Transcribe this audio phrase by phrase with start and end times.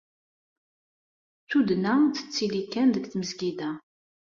[1.49, 3.69] Tuddna tettili kan deg tmezgida.